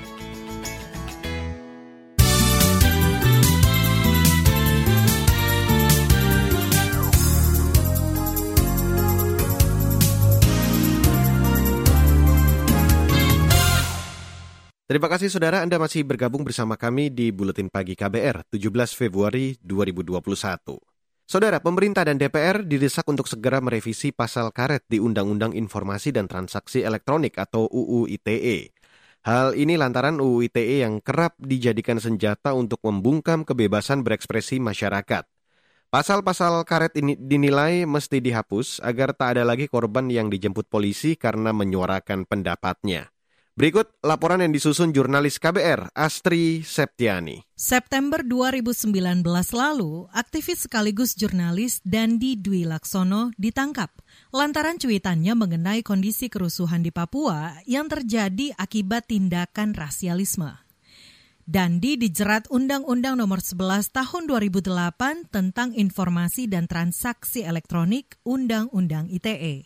Terima 14.98 15.14
kasih 15.14 15.30
saudara 15.30 15.62
Anda 15.62 15.78
masih 15.78 16.02
bergabung 16.02 16.42
bersama 16.42 16.74
kami 16.74 17.14
di 17.14 17.30
Buletin 17.30 17.70
Pagi 17.70 17.94
KBR 17.94 18.50
17 18.50 18.98
Februari 18.98 19.54
2021. 19.62 20.18
Saudara, 21.22 21.62
pemerintah 21.62 22.02
dan 22.02 22.18
DPR 22.18 22.66
didesak 22.66 23.06
untuk 23.06 23.30
segera 23.30 23.62
merevisi 23.62 24.10
pasal 24.10 24.50
karet 24.50 24.90
di 24.90 24.98
Undang-Undang 24.98 25.54
Informasi 25.54 26.18
dan 26.18 26.26
Transaksi 26.26 26.82
Elektronik 26.82 27.38
atau 27.38 27.70
UU 27.70 28.10
ITE. 28.10 28.74
Hal 29.22 29.54
ini 29.54 29.78
lantaran 29.78 30.18
UU 30.18 30.50
ITE 30.50 30.82
yang 30.82 30.98
kerap 31.06 31.38
dijadikan 31.38 32.02
senjata 32.02 32.58
untuk 32.58 32.82
membungkam 32.82 33.46
kebebasan 33.46 34.02
berekspresi 34.02 34.58
masyarakat. 34.58 35.30
Pasal-pasal 35.94 36.66
karet 36.66 36.98
ini 36.98 37.14
dinilai 37.14 37.86
mesti 37.86 38.18
dihapus 38.18 38.82
agar 38.82 39.14
tak 39.14 39.38
ada 39.38 39.46
lagi 39.46 39.70
korban 39.70 40.10
yang 40.10 40.34
dijemput 40.34 40.66
polisi 40.66 41.14
karena 41.14 41.54
menyuarakan 41.54 42.26
pendapatnya. 42.26 43.14
Berikut 43.58 43.90
laporan 44.06 44.38
yang 44.46 44.54
disusun 44.54 44.94
jurnalis 44.94 45.42
KBR 45.42 45.90
Astri 45.98 46.62
Septiani. 46.62 47.42
September 47.58 48.22
2019 48.22 48.94
lalu, 49.58 50.06
aktivis 50.14 50.70
sekaligus 50.70 51.18
jurnalis 51.18 51.82
Dandi 51.82 52.38
Dwi 52.38 52.70
Laksono 52.70 53.34
ditangkap 53.34 53.90
lantaran 54.30 54.78
cuitannya 54.78 55.34
mengenai 55.34 55.82
kondisi 55.82 56.30
kerusuhan 56.30 56.86
di 56.86 56.94
Papua 56.94 57.58
yang 57.66 57.90
terjadi 57.90 58.54
akibat 58.62 59.10
tindakan 59.10 59.74
rasialisme. 59.74 60.54
Dandi 61.42 61.98
dijerat 61.98 62.46
Undang-Undang 62.54 63.18
Nomor 63.18 63.42
11 63.42 63.90
Tahun 63.90 64.24
2008 64.30 65.34
tentang 65.34 65.74
Informasi 65.74 66.46
dan 66.46 66.70
Transaksi 66.70 67.42
Elektronik 67.42 68.22
Undang-Undang 68.22 69.10
ITE. 69.10 69.66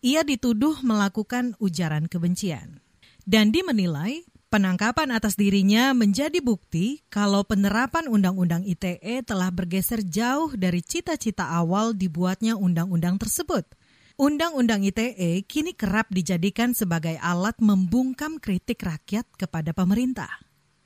Ia 0.00 0.24
dituduh 0.24 0.80
melakukan 0.80 1.52
ujaran 1.60 2.08
kebencian. 2.08 2.85
Dandi 3.26 3.58
menilai 3.66 4.22
penangkapan 4.54 5.10
atas 5.10 5.34
dirinya 5.34 5.90
menjadi 5.98 6.38
bukti 6.38 7.02
kalau 7.10 7.42
penerapan 7.42 8.06
Undang-Undang 8.06 8.62
ITE 8.62 9.26
telah 9.26 9.50
bergeser 9.50 10.06
jauh 10.06 10.54
dari 10.54 10.78
cita-cita 10.78 11.50
awal 11.50 11.90
dibuatnya 11.98 12.54
undang-undang 12.54 13.18
tersebut. 13.18 13.66
Undang-Undang 14.14 14.86
ITE 14.86 15.42
kini 15.42 15.74
kerap 15.74 16.06
dijadikan 16.14 16.70
sebagai 16.70 17.18
alat 17.18 17.58
membungkam 17.58 18.38
kritik 18.38 18.78
rakyat 18.86 19.26
kepada 19.34 19.74
pemerintah. 19.74 20.30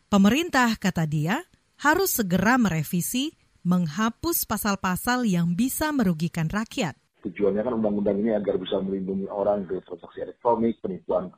Pemerintah, 0.09 0.81
kata 0.81 1.05
dia, 1.05 1.45
harus 1.77 2.25
segera 2.25 2.57
merevisi, 2.57 3.37
menghapus 3.69 4.49
pasal-pasal 4.49 5.29
yang 5.29 5.53
bisa 5.53 5.93
merugikan 5.93 6.49
rakyat. 6.49 6.97
Tujuannya 7.21 7.61
kan 7.69 7.77
undang-undang 7.77 8.17
ini 8.17 8.33
agar 8.33 8.57
bisa 8.57 8.81
melindungi 8.81 9.29
orang 9.29 9.69
dari 9.69 9.85
transaksi 9.85 10.25
elektronik, 10.25 10.81
penipuan 10.81 11.29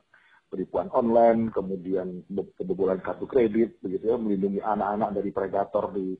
penipuan 0.53 0.93
online, 0.93 1.49
kemudian 1.49 2.21
kebobolan 2.53 3.01
kartu 3.01 3.25
kredit, 3.25 3.81
begitu 3.81 4.13
ya, 4.13 4.21
melindungi 4.21 4.61
anak-anak 4.61 5.09
dari 5.17 5.29
predator 5.33 5.89
di 5.89 6.13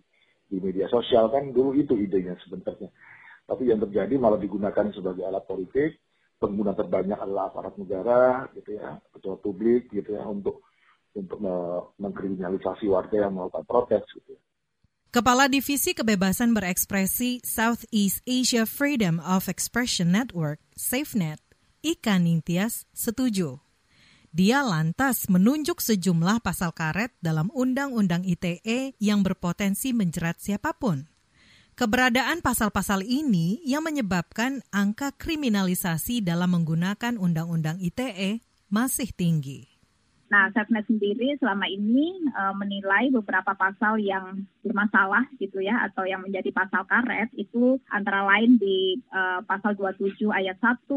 di 0.50 0.58
media 0.58 0.90
sosial 0.90 1.30
kan 1.30 1.54
dulu 1.54 1.78
itu 1.78 1.94
idenya 1.94 2.34
sebenarnya. 2.42 2.90
Tapi 3.46 3.70
yang 3.70 3.78
terjadi 3.78 4.18
malah 4.18 4.42
digunakan 4.42 4.90
sebagai 4.90 5.22
alat 5.22 5.46
politik, 5.46 6.02
pengguna 6.42 6.74
terbanyak 6.74 7.22
adalah 7.22 7.54
aparat 7.54 7.78
negara, 7.78 8.50
gitu 8.58 8.74
ya, 8.74 8.98
pejabat 9.14 9.40
publik, 9.46 9.94
gitu 9.94 10.18
ya, 10.18 10.26
untuk 10.26 10.66
untuk 11.14 11.38
mengkriminalisasi 12.02 12.90
warga 12.90 13.30
yang 13.30 13.38
melakukan 13.38 13.66
protes, 13.70 14.04
gitu 14.18 14.34
ya. 14.34 14.42
Kepala 15.14 15.46
Divisi 15.46 15.94
Kebebasan 15.94 16.58
Berekspresi 16.58 17.38
Southeast 17.46 18.26
Asia 18.26 18.66
Freedom 18.66 19.22
of 19.22 19.46
Expression 19.46 20.10
Network, 20.10 20.58
SafeNet, 20.74 21.38
Ika 21.86 22.18
Ningtyas, 22.18 22.90
setuju. 22.98 23.62
Dia 24.34 24.66
lantas 24.66 25.30
menunjuk 25.30 25.78
sejumlah 25.78 26.42
pasal 26.42 26.74
karet 26.74 27.14
dalam 27.22 27.54
Undang-Undang 27.54 28.26
ITE 28.26 28.98
yang 28.98 29.22
berpotensi 29.22 29.94
menjerat 29.94 30.42
siapa 30.42 30.74
pun. 30.74 31.06
Keberadaan 31.78 32.42
pasal-pasal 32.42 33.06
ini 33.06 33.62
yang 33.62 33.86
menyebabkan 33.86 34.66
angka 34.74 35.14
kriminalisasi 35.14 36.26
dalam 36.26 36.50
menggunakan 36.50 37.22
Undang-Undang 37.22 37.78
ITE 37.86 38.42
masih 38.74 39.14
tinggi. 39.14 39.73
Nah, 40.34 40.50
Safenet 40.50 40.90
sendiri 40.90 41.38
selama 41.38 41.70
ini 41.70 42.18
uh, 42.34 42.58
menilai 42.58 43.14
beberapa 43.14 43.54
pasal 43.54 44.02
yang 44.02 44.50
bermasalah 44.66 45.30
gitu 45.38 45.62
ya 45.62 45.86
atau 45.86 46.10
yang 46.10 46.26
menjadi 46.26 46.50
pasal 46.50 46.90
karet 46.90 47.30
itu 47.38 47.78
antara 47.94 48.26
lain 48.26 48.58
di 48.58 48.98
uh, 49.14 49.46
pasal 49.46 49.78
27 49.78 50.26
ayat 50.34 50.58
1, 50.58 50.90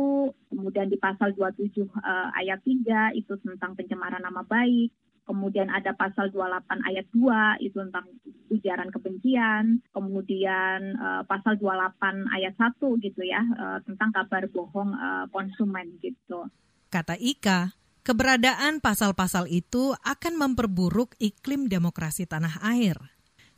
kemudian 0.48 0.88
di 0.88 0.96
pasal 0.96 1.36
27 1.36 1.68
uh, 1.68 1.84
eh, 1.84 2.28
ayat 2.40 2.64
3 2.64 3.12
itu 3.20 3.36
tentang 3.44 3.76
pencemaran 3.76 4.24
nama 4.24 4.40
baik, 4.40 4.88
kemudian 5.28 5.68
ada 5.68 5.92
pasal 5.92 6.32
28 6.32 6.88
ayat 6.88 7.04
2 7.12 7.60
itu 7.60 7.76
tentang 7.76 8.08
ujaran 8.48 8.88
kebencian, 8.88 9.84
kemudian 9.92 10.96
uh, 10.96 11.22
pasal 11.28 11.60
28 11.60 12.24
ayat 12.32 12.56
1 12.56 13.04
gitu 13.04 13.20
ya 13.20 13.44
uh, 13.60 13.84
tentang 13.84 14.16
kabar 14.16 14.48
bohong 14.48 14.96
uh, 14.96 15.28
konsumen 15.28 15.92
gitu. 16.00 16.48
Kata 16.88 17.20
Ika, 17.20 17.85
Keberadaan 18.06 18.78
pasal-pasal 18.78 19.50
itu 19.50 19.90
akan 20.06 20.38
memperburuk 20.38 21.18
iklim 21.18 21.66
demokrasi 21.66 22.22
tanah 22.22 22.62
air, 22.62 22.94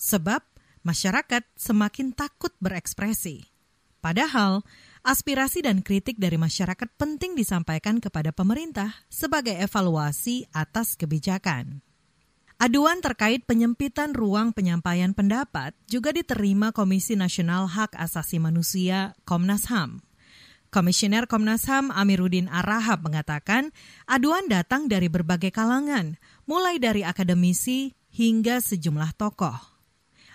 sebab 0.00 0.40
masyarakat 0.80 1.44
semakin 1.52 2.16
takut 2.16 2.56
berekspresi. 2.56 3.44
Padahal, 4.00 4.64
aspirasi 5.04 5.68
dan 5.68 5.84
kritik 5.84 6.16
dari 6.16 6.40
masyarakat 6.40 6.88
penting 6.96 7.36
disampaikan 7.36 8.00
kepada 8.00 8.32
pemerintah 8.32 8.96
sebagai 9.12 9.52
evaluasi 9.52 10.48
atas 10.56 10.96
kebijakan. 10.96 11.84
Aduan 12.56 13.04
terkait 13.04 13.44
penyempitan 13.44 14.16
ruang 14.16 14.56
penyampaian 14.56 15.12
pendapat 15.12 15.76
juga 15.92 16.08
diterima 16.08 16.72
Komisi 16.72 17.20
Nasional 17.20 17.68
Hak 17.68 17.92
Asasi 18.00 18.40
Manusia 18.40 19.12
Komnas 19.28 19.68
HAM. 19.68 20.07
Komisioner 20.78 21.26
Komnas 21.26 21.66
HAM 21.66 21.90
Amiruddin 21.90 22.46
Arahab 22.46 23.02
mengatakan 23.02 23.74
aduan 24.06 24.46
datang 24.46 24.86
dari 24.86 25.10
berbagai 25.10 25.50
kalangan, 25.50 26.14
mulai 26.46 26.78
dari 26.78 27.02
akademisi 27.02 27.98
hingga 28.14 28.62
sejumlah 28.62 29.10
tokoh. 29.18 29.58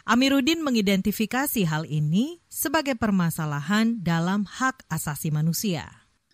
Amiruddin 0.04 0.60
mengidentifikasi 0.60 1.64
hal 1.64 1.88
ini 1.88 2.44
sebagai 2.52 3.00
permasalahan 3.00 4.04
dalam 4.04 4.44
hak 4.44 4.84
asasi 4.92 5.32
manusia. 5.32 5.88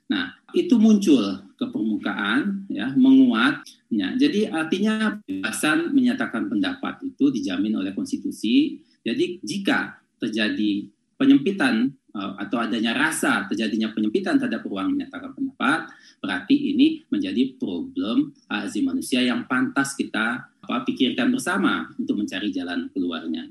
Nah, 0.10 0.42
itu 0.58 0.82
muncul 0.82 1.46
ke 1.54 1.70
permukaan, 1.70 2.66
ya, 2.66 2.90
menguat. 2.98 3.62
Ya, 3.94 4.18
jadi 4.18 4.50
artinya 4.50 5.22
kebebasan 5.22 5.94
menyatakan 5.94 6.50
pendapat 6.50 6.98
itu 7.06 7.30
dijamin 7.30 7.78
oleh 7.78 7.94
konstitusi. 7.94 8.82
Jadi 9.06 9.38
jika 9.46 10.02
terjadi 10.18 10.90
penyempitan 11.14 11.99
atau 12.14 12.58
adanya 12.58 12.98
rasa 12.98 13.46
terjadinya 13.46 13.94
penyempitan 13.94 14.42
terhadap 14.42 14.66
ruang 14.66 14.98
menyatakan 14.98 15.32
pendapat, 15.34 15.94
berarti 16.20 16.56
ini 16.74 17.06
menjadi 17.08 17.56
problem 17.56 18.34
asasi 18.50 18.82
manusia 18.82 19.22
yang 19.22 19.46
pantas 19.46 19.94
kita 19.94 20.50
apa, 20.50 20.76
pikirkan 20.86 21.30
bersama 21.34 21.90
untuk 21.98 22.18
mencari 22.18 22.50
jalan 22.50 22.90
keluarnya. 22.94 23.50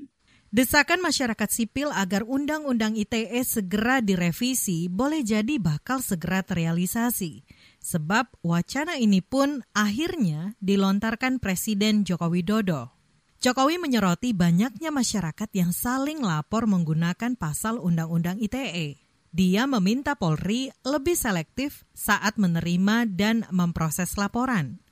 Desakan 0.49 1.05
masyarakat 1.05 1.49
sipil 1.53 1.93
agar 1.93 2.25
Undang-Undang 2.25 2.97
ITE 2.97 3.37
segera 3.45 4.01
direvisi 4.01 4.89
boleh 4.89 5.21
jadi 5.21 5.61
bakal 5.61 6.01
segera 6.01 6.41
terrealisasi. 6.41 7.45
Sebab 7.79 8.41
wacana 8.41 8.97
ini 8.97 9.21
pun 9.21 9.61
akhirnya 9.77 10.57
dilontarkan 10.57 11.37
Presiden 11.37 12.01
Joko 12.01 12.33
Widodo. 12.33 12.98
Jokowi 13.39 13.79
menyoroti 13.79 14.35
banyaknya 14.35 14.91
masyarakat 14.91 15.47
yang 15.55 15.71
saling 15.71 16.19
lapor 16.19 16.67
menggunakan 16.67 17.39
pasal 17.39 17.79
Undang-Undang 17.79 18.35
ITE. 18.43 18.99
Dia 19.31 19.63
meminta 19.63 20.19
Polri 20.19 20.67
lebih 20.83 21.15
selektif 21.15 21.87
saat 21.95 22.35
menerima 22.35 23.07
dan 23.07 23.47
memproses 23.55 24.19
laporan. 24.19 24.83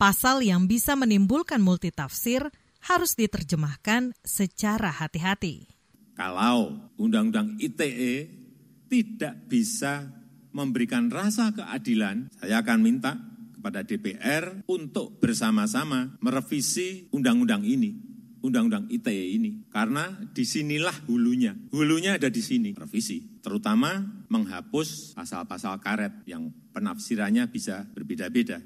Pasal 0.00 0.40
yang 0.40 0.64
bisa 0.64 0.96
menimbulkan 0.96 1.60
multitafsir 1.60 2.48
harus 2.88 3.12
diterjemahkan 3.20 4.16
secara 4.24 4.96
hati-hati. 4.96 5.68
Kalau 6.16 6.72
Undang-Undang 6.96 7.60
ITE 7.60 8.32
tidak 8.88 9.44
bisa 9.44 10.08
memberikan 10.56 11.12
rasa 11.12 11.52
keadilan, 11.52 12.32
saya 12.40 12.64
akan 12.64 12.80
minta 12.80 13.20
kepada 13.60 13.84
DPR 13.84 14.64
untuk 14.64 15.20
bersama-sama 15.20 16.16
merevisi 16.24 17.12
undang-undang 17.12 17.60
ini, 17.60 17.92
undang-undang 18.40 18.88
ITE 18.88 19.36
ini. 19.36 19.68
Karena 19.68 20.08
di 20.32 20.48
sinilah 20.48 21.04
hulunya. 21.04 21.52
Hulunya 21.68 22.16
ada 22.16 22.32
di 22.32 22.40
sini, 22.40 22.72
revisi. 22.72 23.38
Terutama 23.44 24.00
menghapus 24.32 25.12
pasal-pasal 25.12 25.76
karet 25.84 26.24
yang 26.24 26.48
penafsirannya 26.72 27.44
bisa 27.52 27.84
berbeda-beda. 27.92 28.64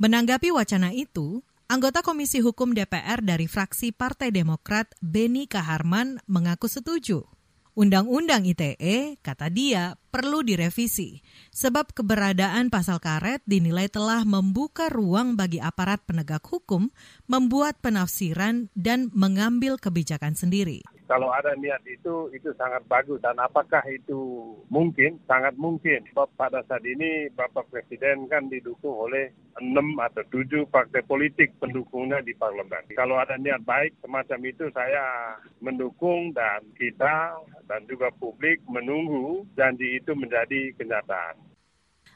Menanggapi 0.00 0.48
wacana 0.48 0.96
itu, 0.96 1.44
anggota 1.68 2.00
Komisi 2.00 2.40
Hukum 2.40 2.72
DPR 2.72 3.20
dari 3.20 3.44
fraksi 3.44 3.92
Partai 3.92 4.32
Demokrat 4.32 4.96
Beni 5.04 5.44
Kaharman 5.44 6.24
mengaku 6.24 6.72
setuju. 6.72 7.28
Undang-undang 7.76 8.48
ITE, 8.48 9.16
kata 9.20 9.48
dia, 9.52 9.96
perlu 10.12 10.44
direvisi, 10.44 11.24
sebab 11.48 11.96
keberadaan 11.96 12.68
pasal 12.68 13.00
karet 13.00 13.40
dinilai 13.48 13.88
telah 13.88 14.28
membuka 14.28 14.92
ruang 14.92 15.40
bagi 15.40 15.56
aparat 15.56 16.04
penegak 16.04 16.44
hukum 16.44 16.92
membuat 17.24 17.80
penafsiran 17.80 18.68
dan 18.76 19.08
mengambil 19.16 19.80
kebijakan 19.80 20.36
sendiri 20.36 20.84
kalau 21.12 21.28
ada 21.28 21.52
niat 21.60 21.84
itu, 21.84 22.32
itu 22.32 22.56
sangat 22.56 22.88
bagus. 22.88 23.20
Dan 23.20 23.36
apakah 23.36 23.84
itu 23.84 24.56
mungkin? 24.72 25.20
Sangat 25.28 25.52
mungkin. 25.60 26.08
Sebab 26.08 26.32
pada 26.40 26.64
saat 26.64 26.80
ini 26.88 27.28
Bapak 27.36 27.68
Presiden 27.68 28.32
kan 28.32 28.48
didukung 28.48 28.96
oleh 28.96 29.28
enam 29.60 29.92
atau 30.00 30.24
tujuh 30.32 30.64
partai 30.72 31.04
politik 31.04 31.52
pendukungnya 31.60 32.24
di 32.24 32.32
parlemen. 32.32 32.96
Kalau 32.96 33.20
ada 33.20 33.36
niat 33.36 33.60
baik 33.68 34.00
semacam 34.00 34.40
itu 34.48 34.72
saya 34.72 35.36
mendukung 35.60 36.32
dan 36.32 36.64
kita 36.80 37.36
dan 37.68 37.84
juga 37.84 38.08
publik 38.16 38.64
menunggu 38.64 39.44
janji 39.52 40.00
itu 40.00 40.01
menjadi 40.10 40.74
kenyataan. 40.74 41.38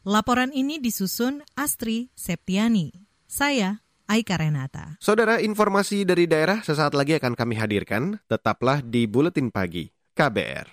Laporan 0.03 0.51
ini 0.51 0.83
disusun 0.83 1.47
Astri 1.55 2.11
Septiani. 2.19 2.91
Saya 3.31 3.87
Aika 4.07 4.39
Renata. 4.39 4.99
Saudara, 5.03 5.43
informasi 5.43 6.07
dari 6.07 6.31
daerah 6.31 6.63
sesaat 6.63 6.95
lagi 6.95 7.19
akan 7.19 7.35
kami 7.35 7.59
hadirkan. 7.59 8.23
Tetaplah 8.31 8.83
di 8.83 9.11
Buletin 9.11 9.51
Pagi 9.51 9.91
KBR. 10.15 10.67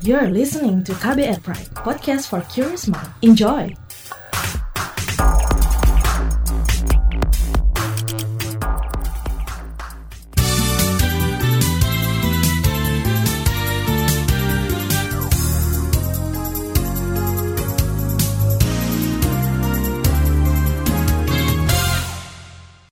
You're 0.00 0.28
listening 0.28 0.84
to 0.84 0.92
KBR 0.96 1.40
Pride, 1.40 1.72
podcast 1.76 2.28
for 2.28 2.44
curious 2.52 2.88
mind. 2.88 3.10
Enjoy! 3.20 3.85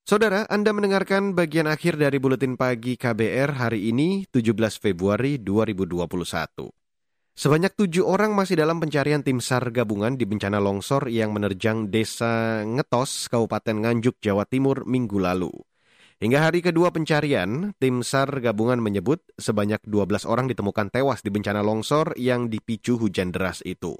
Saudara, 0.04 0.44
Anda 0.52 0.68
mendengarkan 0.76 1.32
bagian 1.32 1.64
akhir 1.64 1.96
dari 1.96 2.20
Buletin 2.20 2.60
Pagi 2.60 2.92
KBR 2.92 3.56
hari 3.56 3.88
ini, 3.88 4.28
17 4.28 4.76
Februari 4.76 5.40
2021. 5.40 6.68
Sebanyak 7.32 7.72
tujuh 7.72 8.04
orang 8.04 8.36
masih 8.36 8.60
dalam 8.60 8.84
pencarian 8.84 9.24
tim 9.24 9.40
SAR 9.40 9.72
gabungan 9.72 10.20
di 10.20 10.28
bencana 10.28 10.60
longsor 10.60 11.08
yang 11.08 11.32
menerjang 11.32 11.88
desa 11.88 12.60
Ngetos, 12.68 13.32
Kabupaten 13.32 13.80
Nganjuk, 13.80 14.20
Jawa 14.20 14.44
Timur 14.44 14.84
minggu 14.84 15.16
lalu. 15.16 15.48
Hingga 16.20 16.52
hari 16.52 16.60
kedua 16.60 16.92
pencarian, 16.92 17.72
tim 17.80 18.04
SAR 18.04 18.28
gabungan 18.44 18.84
menyebut 18.84 19.24
sebanyak 19.40 19.80
12 19.88 20.28
orang 20.28 20.52
ditemukan 20.52 20.92
tewas 20.92 21.24
di 21.24 21.32
bencana 21.32 21.64
longsor 21.64 22.12
yang 22.20 22.52
dipicu 22.52 23.00
hujan 23.00 23.32
deras 23.32 23.64
itu. 23.64 23.96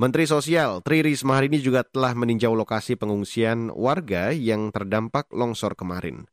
Menteri 0.00 0.24
Sosial 0.24 0.80
Tri 0.80 1.04
Risma 1.04 1.36
hari 1.36 1.52
ini 1.52 1.60
juga 1.60 1.84
telah 1.84 2.16
meninjau 2.16 2.56
lokasi 2.56 2.96
pengungsian 2.96 3.68
warga 3.68 4.32
yang 4.32 4.72
terdampak 4.72 5.28
longsor 5.28 5.76
kemarin. 5.76 6.24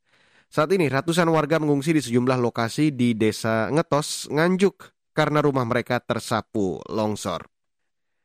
Saat 0.48 0.72
ini 0.72 0.88
ratusan 0.88 1.28
warga 1.28 1.60
mengungsi 1.60 1.92
di 1.92 2.00
sejumlah 2.00 2.40
lokasi 2.40 2.96
di 2.96 3.12
Desa 3.12 3.68
Ngetos, 3.68 4.32
Nganjuk, 4.32 4.96
karena 5.12 5.44
rumah 5.44 5.68
mereka 5.68 6.00
tersapu 6.00 6.80
longsor. 6.88 7.52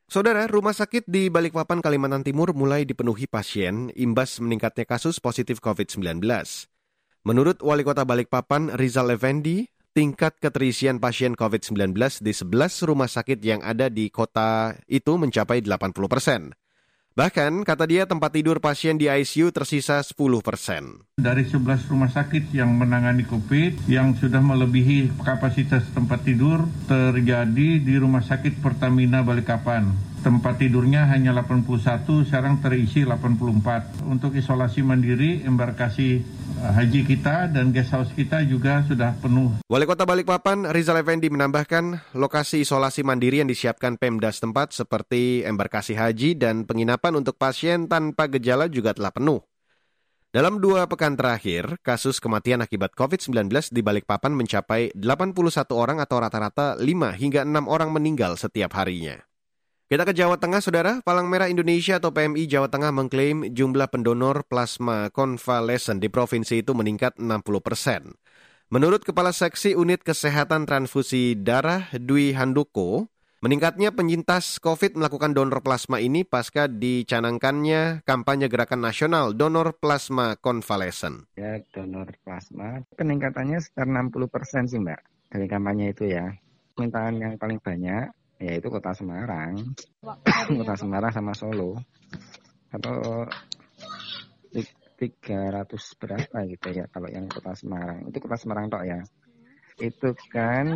Saudara, 0.07 0.47
rumah 0.47 0.71
sakit 0.71 1.11
di 1.11 1.27
Balikpapan, 1.27 1.83
Kalimantan 1.83 2.23
Timur 2.23 2.55
mulai 2.55 2.87
dipenuhi 2.87 3.27
pasien 3.27 3.91
imbas 3.99 4.39
meningkatnya 4.39 4.87
kasus 4.87 5.19
positif 5.19 5.59
COVID-19. 5.59 6.23
Menurut 7.27 7.59
Wali 7.59 7.83
Kota 7.83 8.07
Balikpapan, 8.07 8.79
Rizal 8.79 9.11
Effendi, 9.11 9.67
tingkat 9.93 10.41
keterisian 10.41 10.97
pasien 10.97 11.37
COVID-19 11.37 11.93
di 12.25 12.33
11 12.33 12.89
rumah 12.89 13.05
sakit 13.07 13.39
yang 13.45 13.61
ada 13.61 13.87
di 13.93 14.09
kota 14.09 14.73
itu 14.89 15.15
mencapai 15.21 15.61
80 15.61 15.93
persen. 16.09 16.41
Bahkan, 17.13 17.61
kata 17.61 17.85
dia, 17.85 18.09
tempat 18.09 18.33
tidur 18.33 18.57
pasien 18.57 18.97
di 18.97 19.05
ICU 19.05 19.53
tersisa 19.53 20.01
10 20.01 20.17
persen. 20.41 21.05
Dari 21.21 21.45
11 21.45 21.85
rumah 21.93 22.09
sakit 22.09 22.49
yang 22.49 22.73
menangani 22.73 23.21
COVID 23.29 23.85
yang 23.85 24.17
sudah 24.17 24.41
melebihi 24.41 25.21
kapasitas 25.21 25.85
tempat 25.93 26.25
tidur 26.25 26.65
terjadi 26.89 27.77
di 27.77 27.93
Rumah 28.01 28.25
Sakit 28.25 28.57
Pertamina 28.65 29.21
Balikpapan. 29.21 30.12
Tempat 30.23 30.55
tidurnya 30.55 31.03
hanya 31.11 31.35
81, 31.35 32.23
sekarang 32.23 32.63
terisi 32.63 33.03
84. 33.03 34.07
Untuk 34.07 34.31
isolasi 34.39 34.79
mandiri, 34.79 35.43
embarkasi 35.43 36.23
eh, 36.63 36.71
haji 36.79 37.03
kita 37.03 37.51
dan 37.51 37.75
guest 37.75 37.91
house 37.91 38.15
kita 38.15 38.39
juga 38.47 38.87
sudah 38.87 39.19
penuh. 39.19 39.59
Wali 39.67 39.83
Kota 39.83 40.07
Balikpapan, 40.07 40.71
Rizal 40.71 41.03
Effendi 41.03 41.27
menambahkan 41.27 42.15
lokasi 42.15 42.63
isolasi 42.63 43.03
mandiri 43.03 43.43
yang 43.43 43.51
disiapkan 43.51 43.99
Pemda 43.99 44.31
setempat 44.31 44.71
seperti 44.71 45.43
embarkasi 45.43 45.99
haji 45.99 46.39
dan 46.39 46.63
penginapan 46.63 47.19
untuk 47.19 47.35
pasien 47.35 47.91
tanpa 47.91 48.31
gejala 48.31 48.71
juga 48.71 48.95
telah 48.95 49.11
penuh. 49.11 49.43
Dalam 50.31 50.63
dua 50.63 50.87
pekan 50.87 51.19
terakhir, 51.19 51.83
kasus 51.83 52.23
kematian 52.23 52.63
akibat 52.63 52.95
COVID-19 52.95 53.75
di 53.75 53.83
Balikpapan 53.83 54.31
mencapai 54.31 54.95
81 54.95 55.35
orang 55.75 55.99
atau 55.99 56.17
rata-rata 56.23 56.79
5 56.79 56.87
hingga 57.19 57.43
6 57.43 57.67
orang 57.67 57.91
meninggal 57.91 58.39
setiap 58.39 58.71
harinya. 58.79 59.19
Kita 59.93 60.09
ke 60.09 60.17
Jawa 60.17 60.41
Tengah, 60.41 60.57
Saudara. 60.57 61.05
Palang 61.05 61.29
Merah 61.29 61.53
Indonesia 61.53 62.01
atau 62.01 62.09
PMI 62.09 62.49
Jawa 62.49 62.65
Tengah 62.65 62.89
mengklaim 62.89 63.53
jumlah 63.53 63.93
pendonor 63.93 64.41
plasma 64.41 65.13
konvalesen 65.13 66.01
di 66.01 66.09
provinsi 66.09 66.65
itu 66.65 66.73
meningkat 66.73 67.21
60 67.21 67.45
persen. 67.61 68.17
Menurut 68.73 69.05
Kepala 69.05 69.29
Seksi 69.29 69.77
Unit 69.77 70.01
Kesehatan 70.01 70.65
Transfusi 70.65 71.37
Darah 71.37 71.93
Dwi 71.93 72.33
Handoko, 72.33 73.05
meningkatnya 73.45 73.93
penyintas 73.93 74.57
COVID 74.57 74.97
melakukan 74.97 75.37
donor 75.37 75.61
plasma 75.61 76.01
ini 76.01 76.25
pasca 76.25 76.65
dicanangkannya 76.65 78.01
kampanye 78.01 78.49
gerakan 78.49 78.81
nasional 78.81 79.37
donor 79.37 79.77
plasma 79.77 80.41
konvalesen. 80.41 81.29
Ya, 81.37 81.61
donor 81.69 82.09
plasma 82.25 82.81
peningkatannya 82.97 83.61
sekitar 83.61 83.85
60 83.85 84.25
persen 84.25 84.65
sih 84.65 84.81
Mbak 84.81 85.29
dari 85.29 85.45
kampanye 85.45 85.93
itu 85.93 86.09
ya. 86.09 86.33
Permintaan 86.73 87.21
yang 87.21 87.37
paling 87.37 87.61
banyak 87.61 88.09
yaitu 88.43 88.67
kota 88.67 88.91
Semarang, 88.91 89.55
kota 90.59 90.75
Semarang 90.75 91.11
sama 91.15 91.31
Solo, 91.31 91.79
atau 92.67 93.23
300 94.51 95.99
berapa 95.99 96.37
gitu 96.47 96.67
ya 96.75 96.85
kalau 96.91 97.07
yang 97.07 97.31
kota 97.31 97.55
Semarang. 97.55 98.07
Itu 98.11 98.19
kota 98.19 98.35
Semarang 98.35 98.67
tok 98.67 98.83
ya. 98.83 98.99
Itu 99.79 100.11
kan 100.29 100.67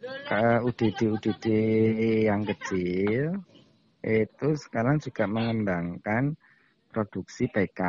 ke 0.00 0.44
UDD 0.62 1.00
UDD 1.16 1.46
yang 2.28 2.44
kecil 2.44 3.40
itu 4.06 4.48
sekarang 4.54 5.02
juga 5.02 5.26
mengembangkan 5.26 6.38
produksi 6.92 7.50
PK 7.50 7.80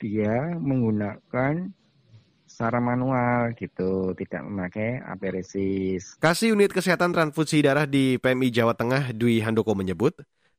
dia 0.00 0.56
menggunakan 0.56 1.70
secara 2.60 2.76
manual 2.76 3.56
gitu, 3.56 4.12
tidak 4.12 4.44
memakai 4.44 5.00
aperesis. 5.00 6.12
Kasih 6.20 6.52
Unit 6.52 6.68
Kesehatan 6.76 7.16
Transfusi 7.16 7.64
Darah 7.64 7.88
di 7.88 8.20
PMI 8.20 8.52
Jawa 8.52 8.76
Tengah 8.76 9.16
Dwi 9.16 9.40
Handoko 9.40 9.72
menyebut, 9.72 10.12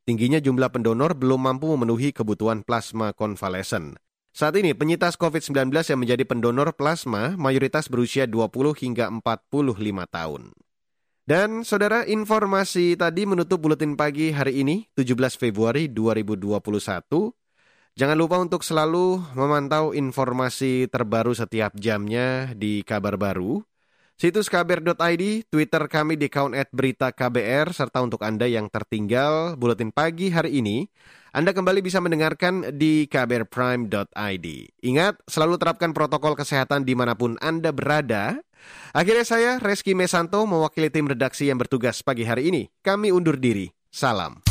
tingginya 0.10 0.42
jumlah 0.42 0.74
pendonor 0.74 1.14
belum 1.14 1.46
mampu 1.46 1.70
memenuhi 1.70 2.10
kebutuhan 2.10 2.66
plasma 2.66 3.14
konvalesen. 3.14 4.02
Saat 4.34 4.58
ini 4.58 4.74
penyintas 4.74 5.14
COVID-19 5.14 5.70
yang 5.94 6.02
menjadi 6.02 6.26
pendonor 6.26 6.74
plasma 6.74 7.38
mayoritas 7.38 7.86
berusia 7.86 8.26
20 8.26 8.50
hingga 8.82 9.06
45 9.22 9.62
tahun. 10.10 10.58
Dan 11.22 11.62
saudara 11.62 12.10
informasi 12.10 12.98
tadi 12.98 13.30
menutup 13.30 13.62
buletin 13.62 13.94
pagi 13.94 14.34
hari 14.34 14.66
ini 14.66 14.90
17 14.98 15.38
Februari 15.38 15.86
2021. 15.86 16.50
Jangan 17.91 18.15
lupa 18.15 18.39
untuk 18.39 18.63
selalu 18.63 19.19
memantau 19.36 19.91
informasi 19.91 20.88
terbaru 20.88 21.36
setiap 21.36 21.75
jamnya 21.75 22.56
di 22.56 22.88
kabar 22.88 23.19
baru. 23.19 23.60
Situs 24.15 24.54
kbr.id, 24.54 25.49
Twitter 25.49 25.84
kami 25.89 26.13
di 26.13 26.30
account 26.30 26.54
at 26.54 26.69
berita 26.69 27.10
KBR, 27.10 27.73
serta 27.73 28.06
untuk 28.06 28.21
Anda 28.21 28.45
yang 28.45 28.69
tertinggal 28.69 29.58
buletin 29.58 29.89
pagi 29.89 30.30
hari 30.30 30.62
ini, 30.62 30.86
Anda 31.34 31.58
kembali 31.58 31.82
bisa 31.82 31.97
mendengarkan 31.97 32.77
di 32.77 33.10
kbrprime.id. 33.10 34.47
Ingat, 34.86 35.25
selalu 35.25 35.58
terapkan 35.58 35.89
protokol 35.89 36.38
kesehatan 36.38 36.86
di 36.86 36.93
mana 36.93 37.17
pun 37.17 37.34
Anda 37.41 37.73
berada. 37.73 38.38
Akhirnya 38.93 39.25
saya, 39.25 39.51
Reski 39.58 39.97
Mesanto, 39.97 40.45
mewakili 40.45 40.93
tim 40.93 41.10
redaksi 41.10 41.49
yang 41.49 41.58
bertugas 41.58 42.06
pagi 42.06 42.21
hari 42.21 42.54
ini. 42.54 42.69
Kami 42.86 43.10
undur 43.10 43.41
diri. 43.41 43.73
Salam. 43.89 44.51